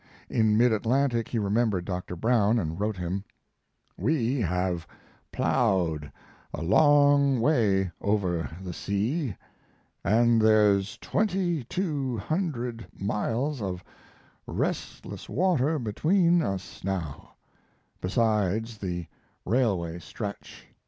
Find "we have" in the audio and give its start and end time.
3.99-4.87